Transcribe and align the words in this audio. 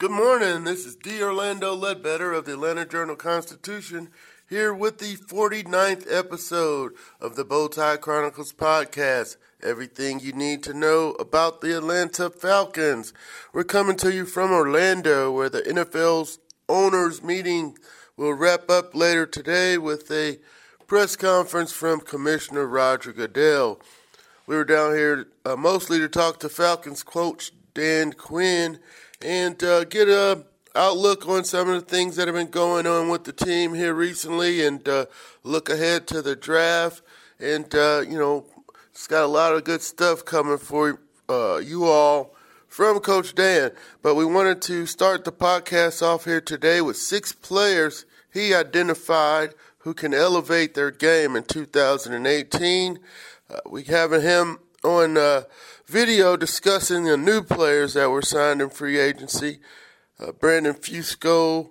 Good 0.00 0.12
morning. 0.12 0.62
This 0.62 0.86
is 0.86 0.94
D. 0.94 1.20
Orlando 1.20 1.74
Ledbetter 1.74 2.32
of 2.32 2.44
the 2.44 2.52
Atlanta 2.52 2.86
Journal 2.86 3.16
Constitution 3.16 4.10
here 4.48 4.72
with 4.72 4.98
the 4.98 5.16
49th 5.16 6.06
episode 6.08 6.92
of 7.20 7.34
the 7.34 7.44
Bowtie 7.44 8.00
Chronicles 8.00 8.52
podcast. 8.52 9.38
Everything 9.60 10.20
you 10.20 10.32
need 10.32 10.62
to 10.62 10.72
know 10.72 11.16
about 11.18 11.62
the 11.62 11.76
Atlanta 11.76 12.30
Falcons. 12.30 13.12
We're 13.52 13.64
coming 13.64 13.96
to 13.96 14.14
you 14.14 14.24
from 14.24 14.52
Orlando 14.52 15.32
where 15.32 15.50
the 15.50 15.62
NFL's 15.62 16.38
owners 16.68 17.20
meeting 17.20 17.76
will 18.16 18.34
wrap 18.34 18.70
up 18.70 18.94
later 18.94 19.26
today 19.26 19.78
with 19.78 20.08
a 20.12 20.38
press 20.86 21.16
conference 21.16 21.72
from 21.72 22.02
Commissioner 22.02 22.68
Roger 22.68 23.12
Goodell. 23.12 23.80
We 24.46 24.54
were 24.54 24.64
down 24.64 24.94
here 24.94 25.26
uh, 25.44 25.56
mostly 25.56 25.98
to 25.98 26.08
talk 26.08 26.38
to 26.38 26.48
Falcons 26.48 27.02
coach 27.02 27.50
Dan 27.74 28.12
Quinn 28.12 28.78
and 29.20 29.62
uh, 29.62 29.84
get 29.84 30.08
a 30.08 30.44
outlook 30.74 31.26
on 31.26 31.44
some 31.44 31.68
of 31.68 31.74
the 31.74 31.86
things 31.86 32.16
that 32.16 32.28
have 32.28 32.36
been 32.36 32.50
going 32.50 32.86
on 32.86 33.08
with 33.08 33.24
the 33.24 33.32
team 33.32 33.74
here 33.74 33.94
recently, 33.94 34.64
and 34.64 34.88
uh, 34.88 35.06
look 35.42 35.68
ahead 35.68 36.06
to 36.06 36.22
the 36.22 36.36
draft. 36.36 37.02
And 37.40 37.72
uh, 37.74 38.04
you 38.08 38.18
know, 38.18 38.44
it's 38.90 39.06
got 39.06 39.24
a 39.24 39.28
lot 39.28 39.54
of 39.54 39.64
good 39.64 39.82
stuff 39.82 40.24
coming 40.24 40.58
for 40.58 41.00
uh, 41.28 41.56
you 41.56 41.84
all 41.84 42.34
from 42.68 43.00
Coach 43.00 43.34
Dan. 43.34 43.72
But 44.02 44.14
we 44.14 44.24
wanted 44.24 44.62
to 44.62 44.86
start 44.86 45.24
the 45.24 45.32
podcast 45.32 46.02
off 46.02 46.24
here 46.24 46.40
today 46.40 46.80
with 46.80 46.96
six 46.96 47.32
players 47.32 48.04
he 48.32 48.54
identified 48.54 49.54
who 49.78 49.94
can 49.94 50.12
elevate 50.12 50.74
their 50.74 50.90
game 50.90 51.34
in 51.34 51.44
2018. 51.44 52.98
Uh, 53.50 53.56
we 53.70 53.84
have 53.84 54.12
him 54.12 54.58
on 54.84 55.16
uh, 55.16 55.42
video 55.88 56.36
discussing 56.36 57.04
the 57.04 57.16
new 57.16 57.42
players 57.42 57.94
that 57.94 58.10
were 58.10 58.20
signed 58.20 58.60
in 58.60 58.68
free 58.68 58.98
agency 58.98 59.58
uh, 60.20 60.32
Brandon 60.32 60.74
Fusco, 60.74 61.70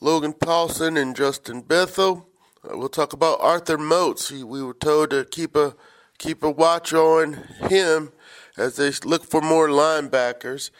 Logan 0.00 0.32
Paulson, 0.32 0.96
and 0.96 1.14
Justin 1.14 1.60
Bethel. 1.60 2.26
Uh, 2.64 2.78
we'll 2.78 2.88
talk 2.88 3.12
about 3.12 3.40
Arthur 3.40 3.76
Moats. 3.76 4.30
He, 4.30 4.42
we 4.42 4.62
were 4.62 4.74
told 4.74 5.10
to 5.10 5.24
keep 5.24 5.56
a 5.56 5.74
keep 6.16 6.42
a 6.42 6.50
watch 6.50 6.94
on 6.94 7.34
him 7.68 8.12
as 8.56 8.76
they 8.76 8.92
look 9.04 9.24
for 9.24 9.40
more 9.40 9.68
linebackers. 9.68 10.70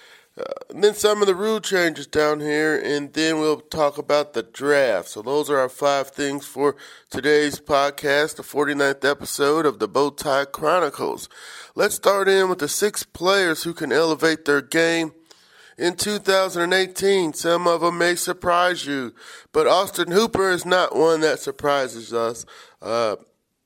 And 0.71 0.85
then 0.85 0.95
some 0.95 1.21
of 1.21 1.27
the 1.27 1.35
rule 1.35 1.61
changes 1.61 2.07
down 2.07 2.41
here, 2.41 2.79
and 2.79 3.13
then 3.13 3.41
we'll 3.41 3.61
talk 3.61 3.99
about 3.99 4.33
the 4.33 4.43
draft. 4.43 5.09
So 5.09 5.23
those 5.23 5.51
are 5.51 5.59
our 5.59 5.69
five 5.69 6.11
things 6.11 6.47
for 6.47 6.77
today's 7.11 7.61
podcast, 7.61 8.37
the 8.37 8.43
49th 8.43 9.05
episode 9.05 9.67
of 9.67 9.79
the 9.79 9.89
Bowtie 9.89 10.51
Chronicles. 10.53 11.29
Let's 11.75 11.97
start 11.97 12.29
in 12.29 12.49
with 12.49 12.61
the 12.61 12.69
six 12.69 13.03
players 13.03 13.65
who 13.65 13.75
can 13.75 13.93
elevate 13.93 14.45
their 14.45 14.63
game 14.63 15.13
in 15.77 15.97
2018. 15.97 17.33
Some 17.33 17.67
of 17.67 17.81
them 17.81 17.99
may 17.99 18.15
surprise 18.15 18.87
you, 18.87 19.15
but 19.53 19.67
Austin 19.67 20.13
Hooper 20.13 20.51
is 20.51 20.67
not 20.67 20.95
one 20.95 21.21
that 21.23 21.41
surprises 21.41 22.13
us. 22.13 22.45
Uh, 22.83 23.17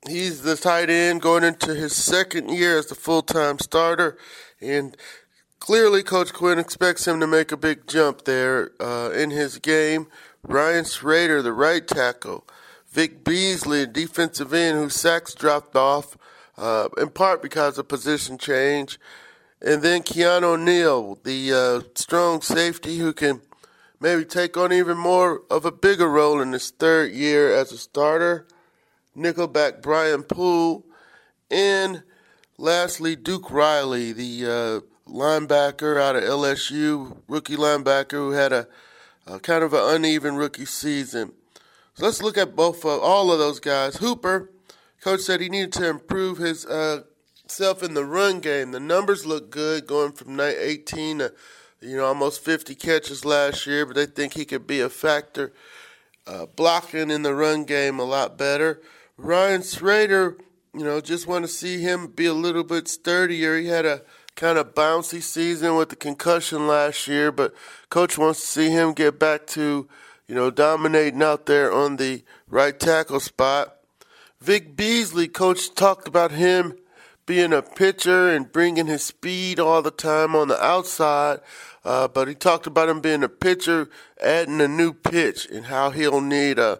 he's 0.08 0.42
the 0.42 0.56
tight 0.56 0.90
end 0.90 1.20
going 1.22 1.44
into 1.44 1.74
his 1.74 1.94
second 1.94 2.50
year 2.50 2.78
as 2.78 2.86
the 2.86 2.94
full 2.94 3.22
time 3.22 3.58
starter, 3.58 4.16
and 4.60 4.96
clearly 5.60 6.02
Coach 6.02 6.32
Quinn 6.32 6.58
expects 6.58 7.06
him 7.06 7.20
to 7.20 7.26
make 7.26 7.52
a 7.52 7.56
big 7.56 7.86
jump 7.86 8.24
there 8.24 8.70
uh, 8.80 9.10
in 9.10 9.30
his 9.30 9.58
game. 9.58 10.06
Ryan 10.42 10.84
Schraeder, 10.84 11.42
the 11.42 11.52
right 11.52 11.86
tackle. 11.86 12.46
Vic 12.90 13.24
Beasley, 13.24 13.86
defensive 13.86 14.54
end, 14.54 14.78
whose 14.78 14.94
sacks 14.94 15.34
dropped 15.34 15.74
off 15.74 16.16
uh, 16.56 16.88
in 16.98 17.08
part 17.08 17.42
because 17.42 17.78
of 17.78 17.88
position 17.88 18.38
change. 18.38 18.98
And 19.60 19.82
then 19.82 20.02
Keanu 20.02 20.62
Neal, 20.62 21.18
the 21.24 21.52
uh, 21.52 21.88
strong 21.94 22.42
safety 22.42 22.98
who 22.98 23.12
can 23.12 23.40
maybe 23.98 24.24
take 24.24 24.56
on 24.56 24.72
even 24.72 24.98
more 24.98 25.42
of 25.50 25.64
a 25.64 25.72
bigger 25.72 26.08
role 26.08 26.40
in 26.40 26.52
his 26.52 26.70
third 26.70 27.12
year 27.12 27.54
as 27.54 27.72
a 27.72 27.78
starter. 27.78 28.46
Nickelback 29.16 29.80
Brian 29.80 30.22
Poole. 30.22 30.84
And 31.50 32.02
lastly, 32.58 33.16
Duke 33.16 33.50
Riley, 33.50 34.12
the 34.12 34.82
uh, 34.84 34.93
linebacker 35.06 36.00
out 36.00 36.16
of 36.16 36.22
LSU, 36.22 37.18
rookie 37.28 37.56
linebacker 37.56 38.12
who 38.12 38.30
had 38.30 38.52
a, 38.52 38.66
a, 39.26 39.38
kind 39.38 39.62
of 39.62 39.72
an 39.72 39.96
uneven 39.96 40.36
rookie 40.36 40.64
season. 40.64 41.32
So 41.94 42.06
let's 42.06 42.22
look 42.22 42.38
at 42.38 42.56
both 42.56 42.84
of 42.84 43.00
all 43.00 43.30
of 43.32 43.38
those 43.38 43.60
guys. 43.60 43.96
Hooper 43.96 44.50
Coach 45.04 45.20
said 45.20 45.42
he 45.42 45.50
needed 45.50 45.72
to 45.74 45.86
improve 45.86 46.38
his 46.38 46.64
uh, 46.64 47.02
self 47.46 47.82
in 47.82 47.92
the 47.92 48.06
run 48.06 48.40
game. 48.40 48.70
The 48.70 48.80
numbers 48.80 49.26
look 49.26 49.50
good, 49.50 49.86
going 49.86 50.12
from 50.12 50.40
18 50.40 51.18
to 51.18 51.34
you 51.82 51.98
know 51.98 52.06
almost 52.06 52.42
50 52.42 52.74
catches 52.74 53.22
last 53.22 53.66
year, 53.66 53.84
but 53.84 53.96
they 53.96 54.06
think 54.06 54.32
he 54.32 54.46
could 54.46 54.66
be 54.66 54.80
a 54.80 54.88
factor 54.88 55.52
uh, 56.26 56.46
blocking 56.46 57.10
in 57.10 57.22
the 57.22 57.34
run 57.34 57.64
game 57.64 57.98
a 57.98 58.04
lot 58.04 58.38
better. 58.38 58.80
Ryan 59.18 59.62
Schraeder, 59.62 60.38
you 60.72 60.84
know, 60.84 61.02
just 61.02 61.26
want 61.26 61.44
to 61.44 61.48
see 61.48 61.82
him 61.82 62.06
be 62.06 62.24
a 62.24 62.32
little 62.32 62.64
bit 62.64 62.88
sturdier. 62.88 63.58
He 63.58 63.66
had 63.66 63.84
a 63.84 64.02
kind 64.36 64.58
of 64.58 64.74
bouncy 64.74 65.22
season 65.22 65.76
with 65.76 65.90
the 65.90 65.96
concussion 65.96 66.66
last 66.66 67.06
year, 67.06 67.30
but 67.30 67.54
coach 67.88 68.18
wants 68.18 68.40
to 68.40 68.46
see 68.46 68.70
him 68.70 68.92
get 68.92 69.18
back 69.18 69.46
to, 69.46 69.88
you 70.26 70.34
know, 70.34 70.50
dominating 70.50 71.22
out 71.22 71.46
there 71.46 71.72
on 71.72 71.96
the 71.96 72.22
right 72.48 72.78
tackle 72.78 73.20
spot. 73.20 73.76
Vic 74.40 74.76
Beasley, 74.76 75.28
coach 75.28 75.74
talked 75.74 76.08
about 76.08 76.32
him 76.32 76.76
being 77.26 77.52
a 77.52 77.62
pitcher 77.62 78.28
and 78.30 78.52
bringing 78.52 78.86
his 78.86 79.02
speed 79.02 79.58
all 79.58 79.80
the 79.80 79.90
time 79.90 80.36
on 80.36 80.48
the 80.48 80.62
outside. 80.62 81.40
Uh, 81.84 82.08
but 82.08 82.28
he 82.28 82.34
talked 82.34 82.66
about 82.66 82.88
him 82.88 83.00
being 83.00 83.22
a 83.22 83.28
pitcher, 83.28 83.88
adding 84.22 84.60
a 84.60 84.68
new 84.68 84.92
pitch, 84.92 85.46
and 85.50 85.66
how 85.66 85.90
he'll 85.90 86.20
need 86.20 86.58
a 86.58 86.78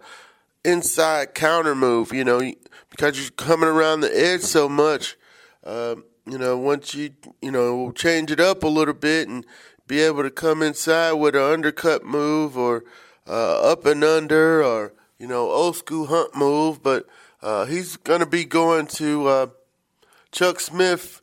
inside 0.65 1.35
counter 1.35 1.75
move. 1.75 2.13
You 2.13 2.25
know, 2.25 2.53
because 2.91 3.19
you're 3.19 3.31
coming 3.31 3.69
around 3.69 4.01
the 4.01 4.19
edge 4.19 4.43
so 4.43 4.69
much. 4.69 5.17
Uh, 5.63 5.97
you 6.27 6.39
know, 6.39 6.57
once 6.57 6.95
you 6.95 7.11
you 7.43 7.51
know 7.51 7.93
change 7.93 8.31
it 8.31 8.41
up 8.41 8.63
a 8.63 8.69
little 8.69 8.95
bit 8.95 9.29
and 9.29 9.45
be 9.87 10.01
able 10.01 10.23
to 10.23 10.31
come 10.31 10.63
inside 10.63 11.13
with 11.13 11.35
an 11.35 11.43
undercut 11.43 12.05
move 12.05 12.57
or 12.57 12.85
uh, 13.29 13.73
up 13.73 13.85
and 13.87 14.03
under 14.03 14.63
or 14.65 14.95
you 15.19 15.27
know 15.27 15.51
old 15.51 15.77
school 15.77 16.07
hunt 16.07 16.35
move, 16.35 16.83
but 16.83 17.07
uh, 17.43 17.67
he's 17.67 17.97
going 17.97 18.21
to 18.21 18.27
be 18.27 18.45
going 18.45 18.87
to 18.87 19.27
uh, 19.29 19.47
Chuck 20.33 20.61
Smith, 20.61 21.21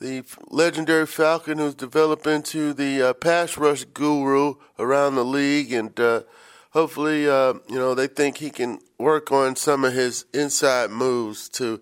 the 0.00 0.24
legendary 0.48 1.06
Falcon 1.06 1.58
who's 1.58 1.74
developed 1.74 2.26
into 2.26 2.72
the 2.72 3.02
uh, 3.02 3.12
pass 3.12 3.58
rush 3.58 3.84
guru 3.84 4.54
around 4.78 5.14
the 5.14 5.24
league, 5.24 5.72
and 5.72 5.98
uh, 6.00 6.22
hopefully, 6.70 7.28
uh, 7.28 7.54
you 7.68 7.76
know, 7.76 7.94
they 7.94 8.06
think 8.06 8.38
he 8.38 8.50
can 8.50 8.78
work 8.98 9.30
on 9.30 9.56
some 9.56 9.84
of 9.84 9.92
his 9.92 10.24
inside 10.32 10.90
moves 10.90 11.48
to 11.50 11.80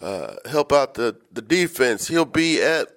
uh, 0.00 0.34
help 0.48 0.72
out 0.72 0.94
the, 0.94 1.16
the 1.32 1.42
defense. 1.42 2.08
He'll 2.08 2.24
be 2.24 2.62
at 2.62 2.88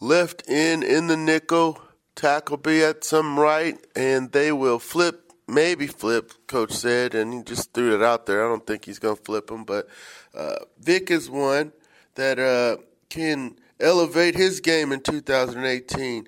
left 0.00 0.42
end 0.48 0.84
in 0.84 1.06
the 1.06 1.16
nickel, 1.16 1.80
tackle 2.14 2.56
be 2.56 2.82
at 2.82 3.04
some 3.04 3.38
right, 3.38 3.78
and 3.96 4.32
they 4.32 4.52
will 4.52 4.78
flip 4.78 5.24
maybe 5.46 5.86
flip, 5.86 6.32
coach 6.46 6.72
said, 6.72 7.14
and 7.14 7.32
he 7.32 7.42
just 7.42 7.72
threw 7.72 7.94
it 7.94 8.02
out 8.02 8.26
there. 8.26 8.44
I 8.44 8.48
don't 8.48 8.66
think 8.66 8.84
he's 8.84 8.98
going 8.98 9.16
to 9.16 9.22
flip 9.22 9.50
him, 9.50 9.64
but 9.64 9.88
uh, 10.34 10.56
Vic 10.80 11.10
is 11.10 11.30
one 11.30 11.72
that 12.14 12.38
uh, 12.38 12.76
can 13.08 13.56
elevate 13.80 14.34
his 14.34 14.60
game 14.60 14.92
in 14.92 15.00
2018. 15.00 16.26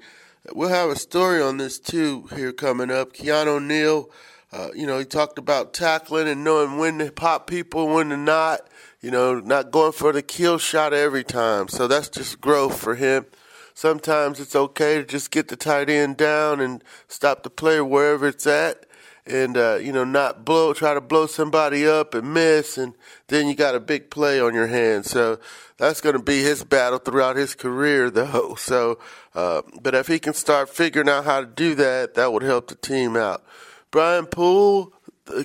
We'll 0.53 0.69
have 0.69 0.91
a 0.91 0.97
story 0.97 1.43
on 1.43 1.57
this 1.57 1.79
too 1.79 2.29
here 2.35 2.53
coming 2.53 2.91
up. 2.91 3.15
Keanu 3.15 3.65
Neal, 3.65 4.11
uh, 4.53 4.69
you 4.75 4.87
know, 4.87 4.99
he 4.99 5.05
talked 5.05 5.39
about 5.39 5.75
tackling 5.75 6.29
and 6.29 6.45
knowing 6.45 6.79
when 6.79 6.99
to 6.99 7.11
pop 7.11 7.47
people, 7.47 7.89
when 7.89 8.11
to 8.11 8.17
not. 8.17 8.61
You 9.07 9.13
know, 9.13 9.39
not 9.39 9.71
going 9.71 9.93
for 9.93 10.11
the 10.11 10.21
kill 10.21 10.59
shot 10.59 10.93
every 10.93 11.23
time. 11.23 11.69
So 11.69 11.87
that's 11.87 12.09
just 12.09 12.41
growth 12.41 12.77
for 12.77 12.97
him. 12.97 13.27
Sometimes 13.73 14.41
it's 14.41 14.57
okay 14.57 14.97
to 14.97 15.05
just 15.05 15.31
get 15.31 15.47
the 15.47 15.55
tight 15.55 15.89
end 15.89 16.17
down 16.17 16.59
and 16.59 16.83
stop 17.07 17.45
the 17.45 17.51
player 17.51 17.85
wherever 17.85 18.27
it's 18.27 18.49
at 18.49 18.85
and 19.25 19.57
uh, 19.57 19.77
you 19.77 19.93
know 19.93 20.03
not 20.03 20.45
blow 20.45 20.73
try 20.73 20.93
to 20.93 21.01
blow 21.01 21.27
somebody 21.27 21.87
up 21.87 22.15
and 22.15 22.35
miss 22.35 22.77
and 22.77 22.95
then 23.29 23.47
you 23.47 23.55
got 23.55 23.77
a 23.77 23.81
big 23.81 24.11
play 24.11 24.41
on 24.41 24.55
your 24.55 24.67
hands 24.69 25.11
so 25.11 25.39
that's 25.79 26.01
going 26.01 26.17
to 26.17 26.23
be 26.23 26.43
his 26.43 26.63
battle 26.63 26.99
throughout 27.01 27.35
his 27.35 27.55
career 27.55 28.09
though 28.19 28.55
so 28.55 28.99
uh, 29.35 29.63
but 29.83 29.97
if 29.97 30.07
he 30.07 30.21
can 30.21 30.33
start 30.33 30.69
figuring 30.69 31.09
out 31.09 31.25
how 31.25 31.41
to 31.41 31.47
do 31.47 31.75
that 31.75 32.15
that 32.15 32.33
would 32.33 32.45
help 32.45 32.69
the 32.69 32.77
team 32.77 33.17
out 33.17 33.45
brian 33.91 34.27
poole 34.27 34.93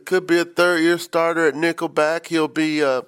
could 0.06 0.28
be 0.28 0.38
a 0.38 0.46
third 0.46 0.80
year 0.80 1.00
starter 1.00 1.48
at 1.48 1.56
nickelback 1.56 2.28
he'll 2.28 2.48
be 2.48 2.84
uh, 2.84 3.02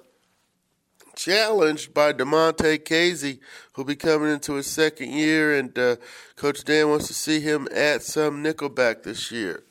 challenged 1.16 1.94
by 1.94 2.12
Damontae 2.12 2.78
Kazee, 2.78 3.38
who'll 3.72 3.84
be 3.84 3.96
coming 3.96 4.30
into 4.30 4.54
his 4.54 4.66
second 4.66 5.10
year, 5.10 5.56
and 5.56 5.76
uh, 5.78 5.96
Coach 6.36 6.64
Dan 6.64 6.88
wants 6.88 7.06
to 7.08 7.14
see 7.14 7.40
him 7.40 7.68
at 7.72 8.02
some 8.02 8.42
nickelback 8.42 9.02
this 9.02 9.30
year. 9.30 9.64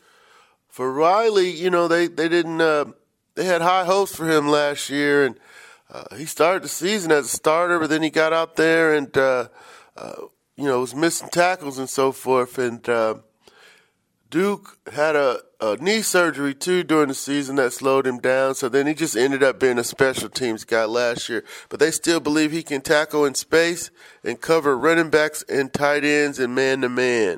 For 0.67 0.91
Riley, 0.91 1.49
you 1.51 1.69
know, 1.69 1.87
they 1.87 2.07
they 2.07 2.27
didn't 2.27 2.59
uh, 2.59 2.85
they 3.35 3.45
had 3.45 3.61
high 3.61 3.85
hopes 3.85 4.15
for 4.15 4.29
him 4.29 4.47
last 4.47 4.89
year, 4.89 5.25
and 5.25 5.39
uh, 5.91 6.15
he 6.15 6.25
started 6.25 6.63
the 6.63 6.69
season 6.69 7.11
as 7.11 7.25
a 7.25 7.29
starter, 7.29 7.79
but 7.79 7.89
then 7.89 8.01
he 8.01 8.09
got 8.09 8.33
out 8.33 8.55
there 8.55 8.93
and 8.93 9.15
uh, 9.17 9.47
uh 9.95 10.13
you 10.55 10.65
know 10.65 10.79
was 10.79 10.95
missing 10.95 11.29
tackles 11.29 11.77
and 11.77 11.89
so 11.89 12.11
forth, 12.11 12.57
and 12.57 12.87
uh, 12.89 13.15
Duke 14.33 14.77
had 14.91 15.15
a, 15.15 15.39
a, 15.61 15.77
knee 15.77 16.01
surgery 16.01 16.55
too 16.55 16.81
during 16.81 17.09
the 17.09 17.13
season 17.13 17.57
that 17.57 17.71
slowed 17.71 18.07
him 18.07 18.17
down. 18.17 18.55
So 18.55 18.67
then 18.67 18.87
he 18.87 18.95
just 18.95 19.15
ended 19.15 19.43
up 19.43 19.59
being 19.59 19.77
a 19.77 19.83
special 19.83 20.27
teams 20.27 20.63
guy 20.63 20.85
last 20.85 21.29
year. 21.29 21.43
But 21.69 21.79
they 21.79 21.91
still 21.91 22.19
believe 22.19 22.51
he 22.51 22.63
can 22.63 22.81
tackle 22.81 23.25
in 23.25 23.35
space 23.35 23.91
and 24.23 24.41
cover 24.41 24.75
running 24.75 25.11
backs 25.11 25.43
and 25.47 25.71
tight 25.71 26.03
ends 26.03 26.39
and 26.39 26.55
man 26.55 26.81
to 26.81 26.89
man. 26.89 27.37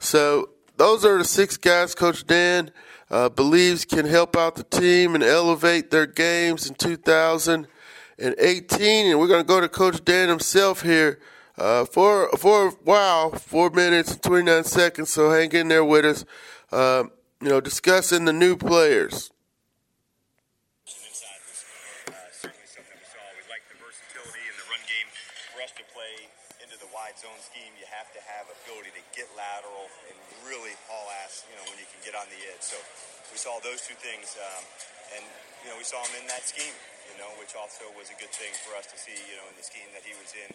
So 0.00 0.48
those 0.76 1.04
are 1.04 1.18
the 1.18 1.24
six 1.24 1.56
guys 1.56 1.94
Coach 1.94 2.26
Dan 2.26 2.72
uh, 3.12 3.28
believes 3.28 3.84
can 3.84 4.04
help 4.04 4.36
out 4.36 4.56
the 4.56 4.64
team 4.64 5.14
and 5.14 5.22
elevate 5.22 5.92
their 5.92 6.06
games 6.06 6.66
in 6.66 6.74
2018. 6.74 9.06
And 9.06 9.20
we're 9.20 9.28
going 9.28 9.44
to 9.44 9.46
go 9.46 9.60
to 9.60 9.68
Coach 9.68 10.04
Dan 10.04 10.28
himself 10.28 10.82
here 10.82 11.20
uh, 11.58 11.84
for 11.84 12.28
for 12.36 12.68
a 12.68 12.70
while, 12.82 13.30
four 13.30 13.70
minutes 13.70 14.12
and 14.12 14.22
29 14.22 14.64
seconds. 14.64 15.12
So 15.12 15.30
hang 15.30 15.52
in 15.52 15.68
there 15.68 15.84
with 15.84 16.04
us. 16.04 16.24
Uh, 16.72 17.04
you 17.40 17.48
know, 17.48 17.60
discussing 17.60 18.24
the 18.24 18.32
new 18.32 18.56
players. 18.56 19.30
Certainly 22.40 22.66
something 22.66 22.96
we 22.96 23.06
saw. 23.06 23.20
We 23.36 23.44
like 23.52 23.62
the 23.68 23.76
versatility 23.78 24.42
in 24.48 24.56
the 24.56 24.66
run 24.66 24.82
game 24.88 25.08
for 25.52 25.60
us 25.62 25.72
to 25.76 25.84
play 25.92 26.32
into 26.64 26.80
the 26.80 26.88
wide 26.90 27.14
zone 27.20 27.38
scheme, 27.44 27.70
you 27.78 27.86
have 27.92 28.10
to 28.16 28.20
have 28.24 28.48
ability 28.64 28.90
to 28.96 29.04
get 29.14 29.28
lateral 29.38 29.86
and 30.10 30.16
really 30.48 30.72
haul 30.88 31.06
ass, 31.22 31.44
you 31.46 31.54
know, 31.54 31.68
when 31.70 31.78
you 31.78 31.86
can 31.86 32.00
get 32.02 32.16
on 32.16 32.26
the 32.32 32.40
edge. 32.50 32.64
So 32.64 32.80
we 33.30 33.38
saw 33.38 33.60
those 33.62 33.84
two 33.84 33.94
things, 34.00 34.34
um, 34.40 34.62
and 35.14 35.24
you 35.62 35.68
know, 35.70 35.76
we 35.76 35.86
saw 35.86 36.00
him 36.02 36.16
in 36.18 36.26
that 36.32 36.42
scheme, 36.48 36.74
you 37.12 37.16
know, 37.20 37.28
which 37.38 37.54
also 37.54 37.86
was 37.94 38.08
a 38.08 38.16
good 38.16 38.32
thing 38.32 38.52
for 38.64 38.72
us 38.74 38.88
to 38.88 38.96
see, 38.96 39.14
you 39.30 39.36
know, 39.36 39.46
in 39.52 39.56
the 39.60 39.66
scheme 39.66 39.88
that 39.94 40.02
he 40.02 40.16
was 40.16 40.32
in, 40.32 40.50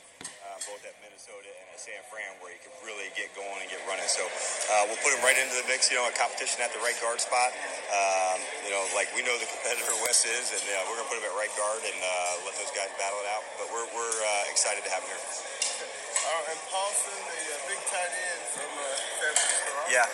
uh, 0.49 0.57
both 0.65 0.81
at 0.83 0.97
Minnesota 1.05 1.45
and 1.45 1.67
at 1.69 1.79
San 1.79 2.01
Fran, 2.09 2.33
where 2.41 2.49
he 2.49 2.59
could 2.65 2.73
really 2.81 3.07
get 3.13 3.29
going 3.37 3.61
and 3.61 3.69
get 3.69 3.79
running. 3.85 4.05
So 4.09 4.25
uh, 4.25 4.89
we'll 4.89 4.99
put 5.05 5.13
him 5.13 5.21
right 5.21 5.37
into 5.37 5.53
the 5.61 5.67
mix, 5.69 5.93
you 5.93 5.97
know, 6.01 6.09
a 6.09 6.15
competition 6.17 6.65
at 6.65 6.73
the 6.73 6.81
right 6.81 6.97
guard 6.99 7.21
spot. 7.21 7.53
Um, 7.93 8.41
you 8.65 8.71
know, 8.73 8.81
like 8.97 9.13
we 9.13 9.21
know 9.21 9.37
the 9.37 9.47
competitor 9.47 9.93
Wes 10.03 10.25
is, 10.25 10.51
and 10.57 10.65
uh, 10.65 10.89
we're 10.89 10.97
going 10.97 11.05
to 11.05 11.11
put 11.13 11.19
him 11.21 11.27
at 11.29 11.35
right 11.37 11.53
guard 11.53 11.81
and 11.85 11.99
uh, 12.01 12.49
let 12.49 12.57
those 12.57 12.73
guys 12.73 12.89
battle 12.97 13.21
it 13.21 13.29
out. 13.29 13.45
But 13.61 13.69
we're, 13.69 13.87
we're 13.93 14.17
uh, 14.25 14.51
excited 14.51 14.81
to 14.81 14.91
have 14.91 15.05
him 15.05 15.13
here. 15.13 15.23
Uh, 16.19 16.51
and 16.51 16.59
Paulson, 16.67 17.15
the 17.15 17.41
uh, 17.53 17.69
big 17.69 17.81
tight 17.89 18.11
end 18.11 18.41
from 18.51 18.69
uh, 18.75 18.85
San 19.21 19.31
Francisco. 19.37 19.71
Yeah. 19.87 20.07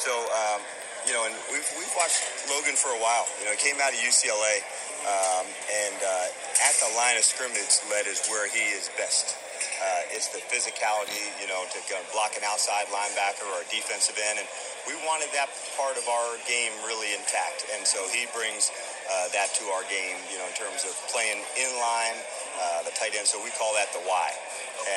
So, 0.00 0.12
um, 0.12 0.60
you 1.06 1.12
know, 1.12 1.24
and 1.28 1.36
we've, 1.52 1.68
we've 1.76 1.94
watched 1.96 2.20
Logan 2.48 2.74
for 2.74 2.92
a 2.92 3.00
while. 3.00 3.28
You 3.38 3.46
know, 3.46 3.52
he 3.52 3.60
came 3.60 3.76
out 3.80 3.92
of 3.92 4.00
UCLA, 4.00 4.64
um, 5.04 5.46
and 5.68 5.96
uh, 6.00 6.64
at 6.64 6.74
the 6.80 6.90
line 6.96 7.16
of 7.16 7.24
scrimmage 7.24 7.80
led 7.92 8.08
is 8.08 8.24
where 8.28 8.48
he 8.48 8.72
is 8.72 8.90
best. 8.96 9.36
Uh, 9.80 10.14
it's 10.14 10.30
the 10.30 10.42
physicality, 10.50 11.30
you 11.42 11.48
know, 11.50 11.66
to 11.70 11.78
block 12.14 12.34
an 12.38 12.44
outside 12.46 12.86
linebacker 12.94 13.46
or 13.54 13.62
a 13.62 13.68
defensive 13.70 14.16
end, 14.16 14.38
and 14.42 14.48
we 14.86 14.94
wanted 15.08 15.32
that 15.34 15.50
part 15.74 15.96
of 15.96 16.04
our 16.06 16.36
game 16.46 16.72
really 16.86 17.16
intact. 17.16 17.66
And 17.74 17.82
so 17.82 18.04
he 18.12 18.28
brings 18.36 18.70
uh, 19.08 19.32
that 19.34 19.54
to 19.58 19.64
our 19.74 19.84
game, 19.90 20.16
you 20.30 20.38
know, 20.38 20.46
in 20.46 20.56
terms 20.56 20.84
of 20.84 20.92
playing 21.10 21.40
in 21.58 21.70
line, 21.80 22.18
uh, 22.60 22.86
the 22.86 22.94
tight 22.94 23.16
end. 23.16 23.26
So 23.26 23.40
we 23.42 23.50
call 23.56 23.72
that 23.74 23.90
the 23.96 24.02
Y 24.04 24.30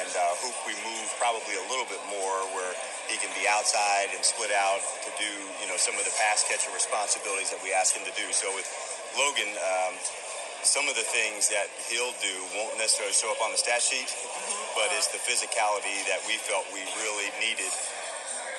and 0.01 0.09
uh, 0.17 0.33
hoop 0.43 0.55
we 0.67 0.75
move 0.83 1.07
probably 1.21 1.55
a 1.55 1.65
little 1.71 1.87
bit 1.87 2.01
more 2.11 2.43
where 2.51 2.73
he 3.07 3.15
can 3.21 3.31
be 3.39 3.47
outside 3.47 4.11
and 4.11 4.19
split 4.19 4.51
out 4.51 4.83
to 5.05 5.09
do 5.15 5.29
you 5.63 5.67
know 5.69 5.79
some 5.79 5.95
of 5.95 6.03
the 6.03 6.11
pass 6.19 6.43
catching 6.43 6.73
responsibilities 6.75 7.53
that 7.53 7.61
we 7.63 7.71
ask 7.71 7.95
him 7.95 8.03
to 8.03 8.15
do. 8.17 8.27
So 8.35 8.51
with 8.51 8.67
Logan, 9.15 9.47
um, 9.55 9.93
some 10.67 10.91
of 10.91 10.99
the 10.99 11.07
things 11.15 11.47
that 11.47 11.71
he'll 11.87 12.11
do 12.19 12.35
won't 12.59 12.75
necessarily 12.75 13.15
show 13.15 13.31
up 13.31 13.39
on 13.39 13.55
the 13.55 13.57
stat 13.57 13.79
sheet, 13.79 14.11
but 14.75 14.91
it's 14.91 15.07
the 15.15 15.21
physicality 15.23 15.95
that 16.11 16.19
we 16.27 16.35
felt 16.43 16.67
we 16.75 16.83
really 16.99 17.31
needed. 17.39 17.71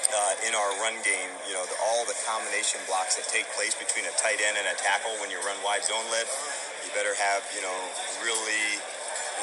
Uh, 0.08 0.48
in 0.48 0.56
our 0.56 0.72
run 0.80 0.96
game, 1.04 1.28
you 1.44 1.52
know, 1.52 1.60
the, 1.68 1.76
all 1.84 2.08
the 2.08 2.16
combination 2.24 2.80
blocks 2.88 3.20
that 3.20 3.28
take 3.28 3.44
place 3.52 3.76
between 3.76 4.08
a 4.08 4.14
tight 4.16 4.40
end 4.40 4.56
and 4.56 4.64
a 4.64 4.76
tackle 4.80 5.12
when 5.20 5.28
you 5.28 5.36
run 5.44 5.52
wide 5.60 5.84
zone 5.84 6.00
led, 6.08 6.24
you 6.80 6.88
better 6.96 7.12
have, 7.12 7.44
you 7.52 7.60
know, 7.60 7.76
really 8.24 8.80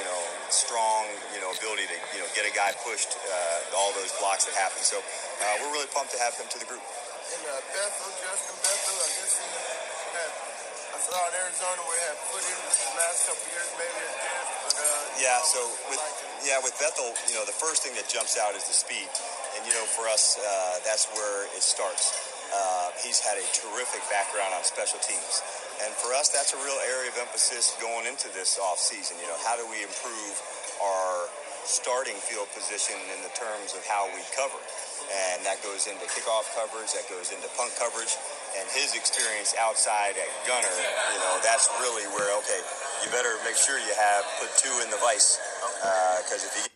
you 0.01 0.03
know, 0.09 0.21
strong, 0.49 1.05
you 1.37 1.39
know, 1.39 1.53
ability 1.53 1.85
to, 1.85 1.97
you 2.17 2.19
know, 2.19 2.27
get 2.33 2.49
a 2.49 2.51
guy 2.51 2.73
pushed, 2.81 3.13
uh, 3.29 3.77
all 3.77 3.93
those 3.93 4.11
blocks 4.17 4.49
that 4.49 4.57
happen. 4.57 4.81
So 4.81 4.99
uh, 4.99 5.53
we're 5.61 5.71
really 5.71 5.87
pumped 5.93 6.11
to 6.17 6.19
have 6.19 6.33
him 6.33 6.49
to 6.49 6.57
the 6.57 6.67
group. 6.67 6.81
And 6.81 7.45
uh, 7.45 7.61
Bethel, 7.71 8.09
Justin 8.25 8.57
Bethel, 8.59 8.97
I 8.97 9.09
guess 9.21 9.33
he 9.37 9.94
had, 11.15 11.31
I 11.31 11.31
saw 11.31 11.31
in 11.31 11.35
Arizona 11.47 11.79
where 11.87 11.95
he 11.95 12.05
had 12.11 12.19
put 12.27 12.43
in 12.43 12.57
the 12.59 12.95
last 12.99 13.19
couple 13.23 13.45
years, 13.47 13.69
maybe 13.79 13.99
it's 14.03 14.19
good, 14.19 14.45
but, 14.67 14.73
uh, 14.75 15.23
yeah, 15.23 15.39
so 15.47 15.59
with, 15.87 16.03
yeah, 16.43 16.59
with 16.59 16.75
Bethel, 16.75 17.15
you 17.31 17.35
know, 17.39 17.45
the 17.47 17.55
first 17.55 17.83
thing 17.83 17.95
that 17.95 18.11
jumps 18.11 18.35
out 18.35 18.51
is 18.55 18.67
the 18.67 18.75
speed. 18.75 19.07
And, 19.55 19.63
you 19.63 19.71
know, 19.71 19.87
for 19.95 20.11
us, 20.11 20.35
uh, 20.35 20.83
that's 20.83 21.07
where 21.15 21.47
it 21.55 21.63
starts. 21.63 22.11
Uh, 22.51 22.91
he's 22.99 23.23
had 23.23 23.39
a 23.39 23.47
terrific 23.55 24.03
background 24.11 24.51
on 24.53 24.61
special 24.67 24.99
teams. 24.99 25.39
And 25.83 25.91
for 25.95 26.11
us, 26.15 26.31
that's 26.31 26.51
a 26.51 26.59
real 26.59 26.79
area 26.91 27.11
of 27.11 27.17
emphasis 27.19 27.75
going 27.79 28.07
into 28.07 28.27
this 28.35 28.59
off 28.59 28.79
season. 28.79 29.15
You 29.23 29.27
know, 29.31 29.39
how 29.47 29.55
do 29.55 29.63
we 29.71 29.83
improve 29.83 30.35
our 30.83 31.31
starting 31.65 32.15
field 32.19 32.47
position 32.53 32.95
in 33.15 33.19
the 33.25 33.33
terms 33.33 33.73
of 33.73 33.81
how 33.87 34.07
we 34.11 34.21
cover? 34.35 34.59
And 35.09 35.43
that 35.47 35.59
goes 35.63 35.87
into 35.87 36.03
kickoff 36.11 36.47
coverage, 36.55 36.91
that 36.93 37.07
goes 37.07 37.31
into 37.31 37.47
punt 37.55 37.73
coverage, 37.79 38.13
and 38.59 38.65
his 38.71 38.95
experience 38.95 39.55
outside 39.59 40.15
at 40.17 40.29
gunner, 40.47 40.67
you 40.67 41.19
know, 41.19 41.37
that's 41.43 41.69
really 41.79 42.05
where, 42.15 42.31
okay, 42.39 42.61
you 43.03 43.11
better 43.11 43.35
make 43.43 43.55
sure 43.55 43.77
you 43.77 43.93
have 43.95 44.23
put 44.39 44.49
two 44.57 44.73
in 44.83 44.89
the 44.89 44.97
vice. 44.97 45.39
Because 46.23 46.43
uh, 46.43 46.49
if 46.49 46.53
you 46.57 46.69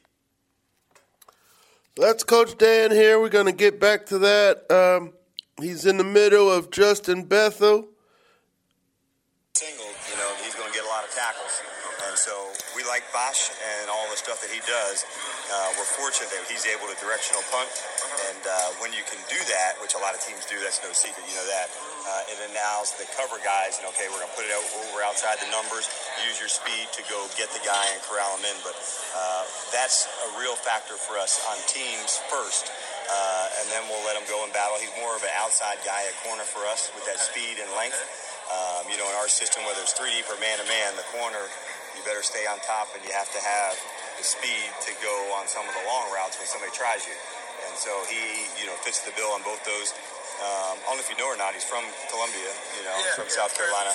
that's 1.97 2.23
Coach 2.23 2.57
Dan 2.57 2.91
here. 2.91 3.19
We're 3.19 3.27
going 3.27 3.47
to 3.47 3.51
get 3.51 3.79
back 3.79 4.05
to 4.07 4.19
that. 4.19 4.71
Um, 4.71 5.13
he's 5.59 5.85
in 5.85 5.97
the 5.97 6.05
middle 6.05 6.49
of 6.49 6.71
Justin 6.71 7.23
Bethel 7.25 7.89
single, 9.59 9.91
you 10.07 10.15
know, 10.15 10.31
he's 10.39 10.55
going 10.55 10.71
to 10.71 10.75
get 10.75 10.87
a 10.87 10.91
lot 10.95 11.03
of 11.03 11.11
tackles. 11.11 11.59
And 12.07 12.15
so 12.15 12.31
we 12.79 12.87
like 12.87 13.03
Bosher 13.11 13.51
and 13.59 13.91
all 13.91 14.07
the 14.07 14.15
stuff 14.15 14.39
that 14.39 14.47
he 14.47 14.63
does. 14.63 15.03
Uh, 15.51 15.75
we're 15.75 15.91
fortunate 15.99 16.31
that 16.31 16.47
he's 16.47 16.63
able 16.63 16.87
to 16.87 16.95
directional 17.03 17.43
punt. 17.51 17.67
And 18.39 18.47
uh, 18.47 18.71
when 18.79 18.95
you 18.95 19.03
can 19.03 19.19
do 19.27 19.35
that, 19.35 19.75
which 19.83 19.99
a 19.99 20.01
lot 20.01 20.15
of 20.15 20.23
teams 20.23 20.47
do, 20.47 20.55
that's 20.63 20.79
no 20.79 20.95
secret, 20.95 21.27
you 21.27 21.35
know 21.35 21.43
that, 21.51 21.67
uh, 22.07 22.31
it 22.31 22.39
allows 22.47 22.95
the 22.95 23.03
cover 23.11 23.35
guys, 23.43 23.75
and 23.75 23.83
okay, 23.91 24.07
we're 24.07 24.23
going 24.23 24.31
to 24.31 24.37
put 24.39 24.47
it 24.47 24.53
out 24.55 24.63
over 24.79 25.03
outside 25.03 25.43
the 25.43 25.51
numbers, 25.51 25.91
use 26.23 26.39
your 26.39 26.47
speed 26.47 26.87
to 26.95 27.03
go 27.11 27.19
get 27.35 27.51
the 27.51 27.59
guy 27.67 27.83
and 27.91 27.99
corral 28.07 28.31
him 28.39 28.47
in. 28.47 28.55
But 28.63 28.79
uh, 29.11 29.43
that's 29.75 30.07
a 30.23 30.39
real 30.39 30.55
factor 30.55 30.95
for 30.95 31.19
us 31.19 31.43
on 31.51 31.59
teams 31.67 32.23
first. 32.31 32.71
Uh, 33.11 33.59
and 33.59 33.67
then 33.75 33.83
we'll 33.91 34.07
let 34.07 34.15
him 34.15 34.23
go 34.31 34.39
in 34.47 34.55
battle. 34.55 34.79
He's 34.79 34.95
more 35.03 35.19
of 35.19 35.23
an 35.27 35.35
outside 35.35 35.75
guy 35.83 35.99
at 36.07 36.15
corner 36.23 36.47
for 36.47 36.63
us 36.71 36.95
with 36.95 37.03
that 37.11 37.19
speed 37.19 37.59
and 37.59 37.67
length. 37.75 37.99
Um, 38.47 38.87
you 38.87 38.95
know, 38.95 39.07
in 39.11 39.19
our 39.19 39.27
system, 39.27 39.67
whether 39.67 39.83
it's 39.83 39.99
3 39.99 40.07
deep 40.15 40.31
or 40.31 40.39
man 40.39 40.63
to 40.63 40.67
man, 40.71 40.95
the 40.95 41.03
corner, 41.11 41.43
you 41.91 41.99
better 42.07 42.23
stay 42.23 42.47
on 42.47 42.55
top 42.63 42.87
and 42.95 43.03
you 43.03 43.11
have 43.11 43.27
to 43.35 43.41
have 43.43 43.75
the 44.15 44.23
speed 44.23 44.71
to 44.87 44.95
go 45.03 45.11
on 45.35 45.43
some 45.51 45.67
of 45.67 45.75
the 45.75 45.83
long 45.83 46.07
routes 46.15 46.39
when 46.39 46.47
somebody 46.47 46.71
tries 46.71 47.03
you. 47.03 47.17
So 47.79 47.91
he, 48.11 48.43
you 48.59 48.67
know, 48.67 48.75
fits 48.83 49.07
the 49.07 49.15
bill 49.15 49.31
on 49.31 49.39
both 49.47 49.63
those. 49.63 49.95
Um, 50.39 50.75
I 50.83 50.91
don't 50.91 50.99
know 50.99 51.03
if 51.03 51.11
you 51.11 51.19
know 51.19 51.31
or 51.31 51.39
not, 51.39 51.51
he's 51.51 51.67
from 51.67 51.83
Columbia, 52.11 52.51
you 52.75 52.83
know, 52.87 52.95
yeah, 52.95 53.15
from 53.15 53.27
yeah, 53.27 53.39
South 53.43 53.55
Carolina. 53.55 53.91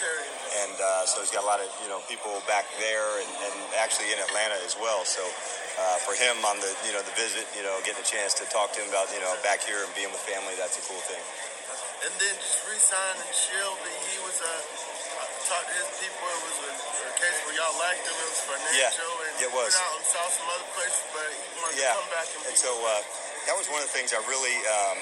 And 0.65 0.77
uh, 0.77 1.09
so 1.09 1.25
he's 1.25 1.33
got 1.33 1.41
a 1.45 1.49
lot 1.49 1.61
of, 1.61 1.69
you 1.81 1.89
know, 1.89 2.05
people 2.05 2.37
back 2.45 2.69
there 2.77 3.09
and, 3.21 3.31
and 3.49 3.57
actually 3.81 4.13
in 4.13 4.21
Atlanta 4.21 4.57
as 4.65 4.77
well. 4.77 5.09
So 5.09 5.25
uh, 5.25 6.01
for 6.05 6.13
him 6.17 6.37
on 6.45 6.61
the, 6.61 6.69
you 6.85 6.93
know, 6.93 7.01
the 7.01 7.17
visit, 7.17 7.49
you 7.57 7.65
know, 7.65 7.77
getting 7.85 8.01
a 8.01 8.09
chance 8.09 8.37
to 8.41 8.45
talk 8.53 8.77
to 8.77 8.79
him 8.81 8.93
about, 8.93 9.09
you 9.13 9.25
know, 9.25 9.33
back 9.41 9.65
here 9.65 9.81
and 9.81 9.93
being 9.97 10.13
with 10.13 10.21
family, 10.25 10.53
that's 10.61 10.77
a 10.81 10.85
cool 10.85 11.01
thing. 11.09 11.21
And 12.05 12.13
then 12.21 12.37
just 12.37 12.61
re-signing 12.69 13.33
Shelby, 13.33 13.95
he 14.13 14.21
was 14.25 14.37
a. 14.45 14.55
Uh, 15.15 15.25
talked 15.47 15.69
to 15.71 15.77
his 15.77 15.93
people. 16.01 16.25
It 16.27 16.43
was 16.43 16.59
a, 16.69 16.73
a 16.75 17.13
case 17.17 17.39
where 17.47 17.55
y'all 17.57 17.77
liked 17.81 18.03
him. 18.03 18.17
It 18.17 18.29
was 18.29 18.43
financial. 18.45 18.77
Yeah, 18.77 18.93
and 18.93 19.37
it 19.41 19.53
was. 19.53 19.73
Out 19.77 19.97
and 19.97 20.07
saw 20.11 20.25
some 20.27 20.49
other 20.53 20.69
places, 20.75 21.05
but 21.15 21.29
he 21.33 21.49
wanted 21.61 21.81
yeah. 21.81 21.95
to 21.95 22.01
come 22.03 22.11
back 22.13 22.29
and. 22.35 22.43
And 22.51 22.57
so 22.59 22.73
uh, 22.73 23.01
that 23.47 23.55
was 23.57 23.69
one 23.69 23.81
of 23.81 23.89
the 23.89 23.95
things 23.95 24.13
I 24.13 24.21
really. 24.29 24.57
Um, 24.69 24.99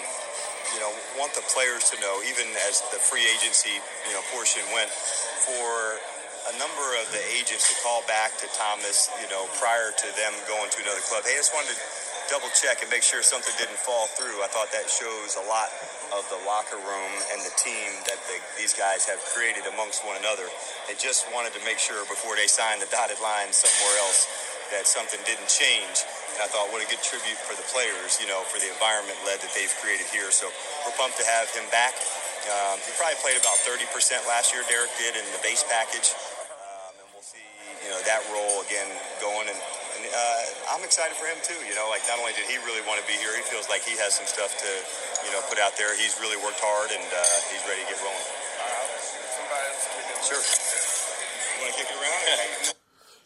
you 0.73 0.81
know, 0.81 0.93
want 1.21 1.37
the 1.37 1.45
players 1.53 1.93
to 1.93 2.01
know, 2.01 2.25
even 2.25 2.49
as 2.65 2.81
the 2.97 2.97
free 2.97 3.21
agency, 3.37 3.77
you 4.09 4.13
know, 4.17 4.25
portion 4.33 4.65
went, 4.73 4.89
for 4.89 6.01
a 6.51 6.55
number 6.59 6.87
of 6.99 7.07
the 7.13 7.23
agents 7.37 7.71
to 7.71 7.75
call 7.85 8.03
back 8.09 8.35
to 8.41 8.49
Thomas, 8.57 9.13
you 9.21 9.29
know, 9.29 9.47
prior 9.61 9.93
to 9.93 10.09
them 10.17 10.33
going 10.49 10.67
to 10.73 10.79
another 10.83 11.05
club. 11.07 11.23
Hey, 11.23 11.37
I 11.37 11.45
just 11.45 11.55
wanted 11.55 11.77
to 11.77 11.81
double 12.31 12.51
check 12.57 12.81
and 12.83 12.89
make 12.91 13.05
sure 13.05 13.23
something 13.23 13.53
didn't 13.61 13.79
fall 13.79 14.09
through. 14.17 14.43
I 14.43 14.49
thought 14.49 14.73
that 14.73 14.89
shows 14.89 15.37
a 15.39 15.45
lot 15.47 15.71
of 16.17 16.25
the 16.33 16.41
locker 16.49 16.81
room 16.81 17.13
and 17.31 17.45
the 17.47 17.55
team 17.61 17.93
that 18.11 18.19
the, 18.27 18.37
these 18.59 18.75
guys 18.75 19.07
have 19.07 19.21
created 19.37 19.69
amongst 19.71 20.03
one 20.03 20.19
another. 20.19 20.49
They 20.89 20.97
just 20.99 21.29
wanted 21.31 21.55
to 21.55 21.63
make 21.63 21.79
sure 21.79 22.03
before 22.11 22.35
they 22.35 22.51
signed 22.51 22.83
the 22.83 22.91
dotted 22.91 23.21
line 23.23 23.55
somewhere 23.55 23.97
else 24.03 24.27
that 24.73 24.89
something 24.89 25.21
didn't 25.29 25.49
change. 25.53 26.03
And 26.35 26.41
I 26.41 26.49
thought, 26.49 26.73
what 26.73 26.81
a 26.81 26.89
good 26.89 27.05
tribute 27.05 27.37
for 27.37 27.53
the 27.53 27.65
players, 27.69 28.17
you 28.19 28.27
know, 28.27 28.41
for 28.49 28.57
the 28.57 28.73
environment 28.73 29.21
led 29.29 29.39
that 29.45 29.53
they've 29.53 29.73
created 29.85 30.09
here. 30.09 30.33
So 30.33 30.49
we're 30.83 30.97
pumped 30.97 31.21
to 31.21 31.27
have 31.29 31.53
him 31.53 31.69
back. 31.69 31.93
Um, 32.49 32.81
he 32.83 32.91
probably 32.99 33.21
played 33.23 33.39
about 33.39 33.61
30% 33.63 33.87
last 34.27 34.51
year, 34.51 34.65
Derrick 34.67 34.91
did, 34.99 35.15
in 35.15 35.23
the 35.37 35.43
base 35.45 35.63
package. 35.69 36.11
Um, 36.51 36.99
and 36.99 37.07
we'll 37.15 37.23
see, 37.23 37.45
you 37.85 37.93
know, 37.93 38.01
that 38.03 38.25
role 38.33 38.65
again 38.67 38.89
going. 39.23 39.47
And, 39.47 39.61
and 39.61 40.03
uh, 40.11 40.75
I'm 40.75 40.83
excited 40.83 41.15
for 41.15 41.29
him, 41.29 41.39
too. 41.45 41.61
You 41.69 41.77
know, 41.79 41.87
like 41.93 42.03
not 42.11 42.19
only 42.19 42.35
did 42.35 42.49
he 42.49 42.59
really 42.67 42.83
want 42.89 42.99
to 42.99 43.07
be 43.07 43.15
here, 43.21 43.37
he 43.37 43.45
feels 43.47 43.71
like 43.71 43.87
he 43.87 43.95
has 44.03 44.17
some 44.17 44.27
stuff 44.27 44.57
to, 44.59 44.71
you 45.23 45.31
know, 45.31 45.45
put 45.53 45.63
out 45.63 45.79
there. 45.79 45.95
He's 45.95 46.19
really 46.19 46.41
worked 46.43 46.59
hard 46.65 46.91
and 46.91 47.07
uh, 47.13 47.23
he's 47.53 47.63
ready 47.69 47.85
to 47.85 47.89
get 47.93 48.01
rolling. 48.03 48.29
Sure. 50.27 50.41
You 50.41 51.59
want 51.63 51.71
to 51.71 51.77
kick 51.79 51.89
it 51.93 51.99
around? 52.01 52.75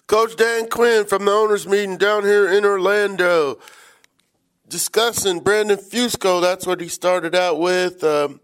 Coach 0.06 0.36
Dan 0.36 0.68
Quinn 0.68 1.04
from 1.04 1.24
the 1.24 1.32
owners 1.32 1.66
meeting 1.66 1.96
down 1.96 2.22
here 2.22 2.48
in 2.48 2.64
Orlando 2.64 3.58
discussing 4.68 5.40
Brandon 5.40 5.76
Fusco. 5.76 6.40
That's 6.40 6.64
what 6.64 6.80
he 6.80 6.86
started 6.86 7.34
out 7.34 7.58
with. 7.58 8.04
Um, 8.04 8.40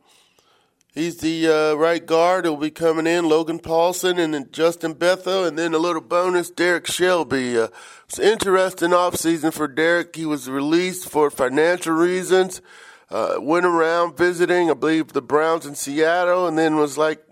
he's 0.92 1.18
the 1.18 1.46
uh, 1.48 1.74
right 1.74 2.04
guard. 2.04 2.46
He'll 2.46 2.56
be 2.56 2.72
coming 2.72 3.06
in. 3.06 3.28
Logan 3.28 3.60
Paulson 3.60 4.18
and 4.18 4.34
then 4.34 4.48
Justin 4.50 4.94
Bethel, 4.94 5.44
and 5.44 5.56
then 5.56 5.72
a 5.72 5.78
little 5.78 6.02
bonus, 6.02 6.50
Derrick 6.50 6.88
Shelby. 6.88 7.56
Uh, 7.56 7.68
it's 8.08 8.18
an 8.18 8.24
interesting 8.24 8.90
offseason 8.90 9.52
for 9.52 9.68
Derrick. 9.68 10.16
He 10.16 10.26
was 10.26 10.50
released 10.50 11.08
for 11.08 11.30
financial 11.30 11.94
reasons. 11.94 12.60
Uh, 13.08 13.36
went 13.38 13.66
around 13.66 14.16
visiting, 14.16 14.68
I 14.68 14.74
believe, 14.74 15.12
the 15.12 15.22
Browns 15.22 15.64
in 15.64 15.76
Seattle, 15.76 16.48
and 16.48 16.58
then 16.58 16.74
was 16.74 16.98
like, 16.98 17.24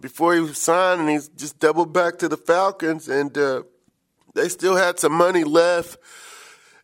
before 0.00 0.34
he 0.34 0.40
was 0.40 0.58
signed, 0.58 1.00
and 1.00 1.10
he's 1.10 1.28
just 1.28 1.58
doubled 1.58 1.92
back 1.92 2.18
to 2.18 2.28
the 2.28 2.36
Falcons, 2.36 3.08
and 3.08 3.36
uh, 3.36 3.62
they 4.34 4.48
still 4.48 4.76
had 4.76 4.98
some 4.98 5.12
money 5.12 5.44
left 5.44 5.98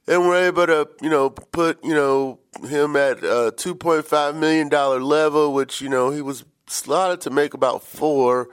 and 0.07 0.27
were 0.27 0.37
able 0.37 0.67
to, 0.67 0.89
you 1.03 1.11
know, 1.11 1.31
put, 1.31 1.83
you 1.85 1.95
know, 1.95 2.39
him 2.69 2.97
at 2.97 3.19
a 3.19 3.53
$2.5 3.57 4.37
million 4.37 4.69
level, 4.69 5.53
which, 5.53 5.81
you 5.81 5.89
know, 5.89 6.11
he 6.11 6.23
was 6.23 6.45
slotted 6.67 7.21
to 7.23 7.31
make 7.31 7.55
about 7.55 7.83
four. 7.83 8.49